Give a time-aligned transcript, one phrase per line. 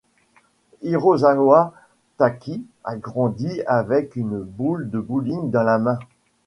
[0.81, 1.73] Hirosawa
[2.17, 5.99] Taki a grandi avec une boule de bowling dans la main.